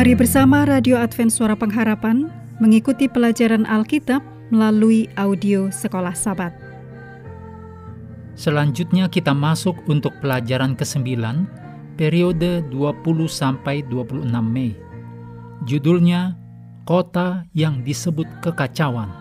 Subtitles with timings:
[0.00, 6.56] Mari bersama Radio Advent Suara Pengharapan mengikuti pelajaran Alkitab melalui audio Sekolah Sabat.
[8.32, 11.04] Selanjutnya kita masuk untuk pelajaran ke-9
[12.00, 14.72] periode 20 sampai 26 Mei.
[15.68, 16.32] Judulnya
[16.88, 19.12] Kota yang disebut kekacauan.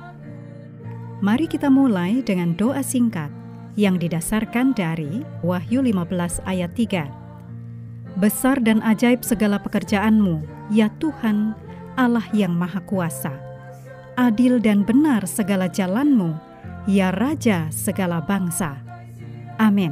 [1.20, 3.28] Mari kita mulai dengan doa singkat
[3.76, 8.16] yang didasarkan dari Wahyu 15 ayat 3.
[8.16, 11.58] Besar dan ajaib segala pekerjaanmu, ya Tuhan,
[11.98, 13.34] Allah yang Maha Kuasa.
[14.16, 16.38] Adil dan benar segala jalanmu,
[16.86, 18.78] ya Raja segala bangsa.
[19.58, 19.92] Amin.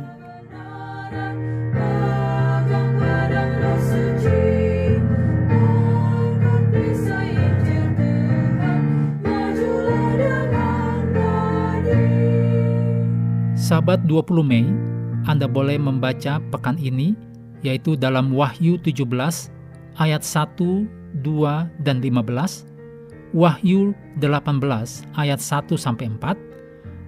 [13.68, 14.64] Sabat 20 Mei,
[15.28, 17.20] Anda boleh membaca pekan ini,
[17.60, 19.52] yaitu dalam Wahyu 17
[19.98, 20.88] ayat 1,
[21.22, 22.66] 2, dan 15,
[23.36, 26.38] Wahyu 18 ayat 1 sampai 4,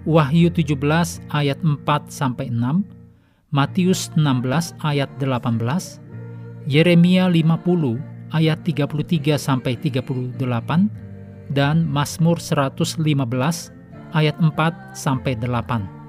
[0.09, 0.75] Wahyu 17
[1.31, 2.83] ayat 4 sampai 6,
[3.49, 6.01] Matius 16 ayat 18,
[6.69, 10.37] Yeremia 50 ayat 33 sampai 38
[11.49, 13.01] dan Mazmur 115
[14.13, 14.53] ayat 4
[14.93, 15.99] sampai 8.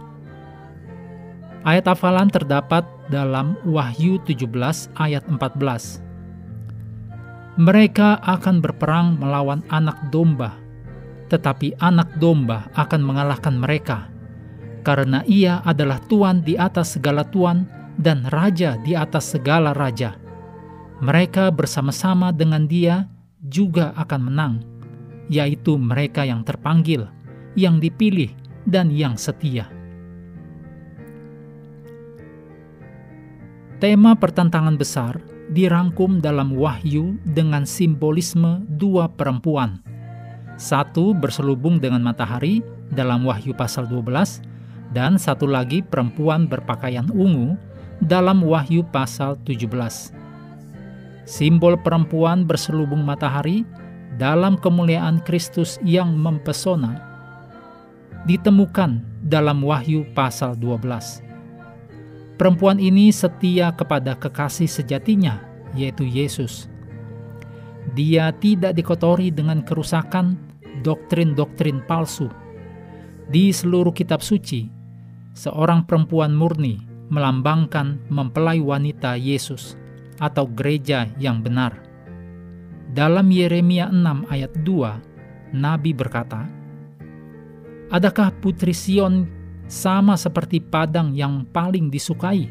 [1.60, 4.48] Ayat hafalan terdapat dalam Wahyu 17
[4.96, 6.09] ayat 14.
[7.60, 10.56] Mereka akan berperang melawan anak domba,
[11.28, 14.08] tetapi anak domba akan mengalahkan mereka,
[14.80, 17.68] karena ia adalah Tuan di atas segala Tuan
[18.00, 20.16] dan Raja di atas segala Raja.
[21.04, 23.04] Mereka bersama-sama dengan dia
[23.44, 24.54] juga akan menang,
[25.28, 27.12] yaitu mereka yang terpanggil,
[27.60, 28.32] yang dipilih,
[28.64, 29.68] dan yang setia.
[33.84, 39.82] Tema pertentangan besar dirangkum dalam Wahyu dengan simbolisme dua perempuan.
[40.54, 42.62] Satu berselubung dengan matahari
[42.94, 47.58] dalam Wahyu pasal 12 dan satu lagi perempuan berpakaian ungu
[47.98, 49.66] dalam Wahyu pasal 17.
[51.26, 53.66] Simbol perempuan berselubung matahari
[54.18, 57.02] dalam kemuliaan Kristus yang mempesona
[58.28, 61.29] ditemukan dalam Wahyu pasal 12
[62.40, 65.44] Perempuan ini setia kepada kekasih sejatinya,
[65.76, 66.72] yaitu Yesus.
[67.92, 70.40] Dia tidak dikotori dengan kerusakan
[70.80, 72.32] doktrin-doktrin palsu.
[73.28, 74.72] Di seluruh kitab suci,
[75.36, 76.80] seorang perempuan murni
[77.12, 79.76] melambangkan mempelai wanita Yesus
[80.16, 81.76] atau gereja yang benar.
[82.96, 86.48] Dalam Yeremia 6 ayat 2, Nabi berkata,
[87.92, 89.28] Adakah putri Sion
[89.70, 92.50] sama seperti padang yang paling disukai.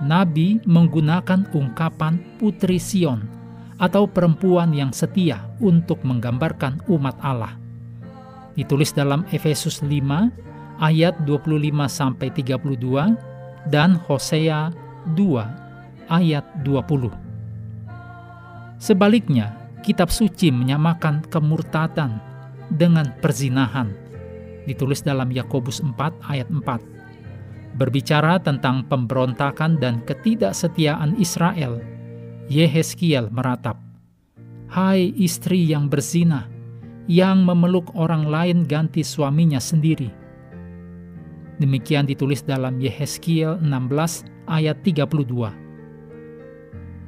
[0.00, 3.28] Nabi menggunakan ungkapan putri Sion
[3.76, 7.54] atau perempuan yang setia untuk menggambarkan umat Allah.
[8.56, 14.72] Ditulis dalam Efesus 5 ayat 25 sampai 32 dan Hosea
[15.14, 17.12] 2 ayat 20.
[18.82, 19.54] Sebaliknya,
[19.86, 22.18] kitab suci menyamakan kemurtadan
[22.74, 24.01] dengan perzinahan
[24.66, 27.78] ditulis dalam Yakobus 4 ayat 4.
[27.78, 31.80] Berbicara tentang pemberontakan dan ketidaksetiaan Israel,
[32.52, 33.80] Yehezkiel meratap,
[34.72, 36.48] Hai istri yang berzina,
[37.08, 40.08] yang memeluk orang lain ganti suaminya sendiri.
[41.60, 45.52] Demikian ditulis dalam Yehezkiel 16 ayat 32.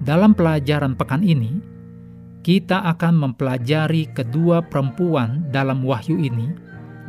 [0.04, 1.64] Dalam pelajaran pekan ini,
[2.44, 6.52] kita akan mempelajari kedua perempuan dalam wahyu ini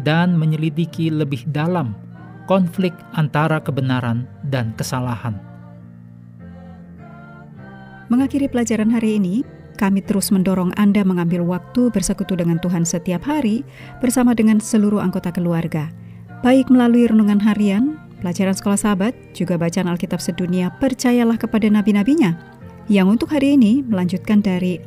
[0.06, 1.98] dan menyelidiki lebih dalam
[2.46, 5.36] konflik antara kebenaran dan kesalahan.
[8.06, 9.42] Mengakhiri pelajaran hari ini,
[9.82, 13.66] kami terus mendorong Anda mengambil waktu bersekutu dengan Tuhan setiap hari
[13.98, 15.90] bersama dengan seluruh anggota keluarga,
[16.46, 22.38] baik melalui renungan harian, pelajaran sekolah sahabat, juga bacaan Alkitab sedunia, percayalah kepada nabi-nabinya,
[22.86, 24.78] yang untuk hari ini melanjutkan dari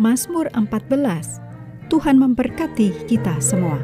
[0.00, 1.92] Mazmur 14.
[1.92, 3.76] Tuhan memberkati kita semua.